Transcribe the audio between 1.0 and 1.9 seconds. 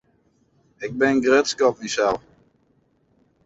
grutsk op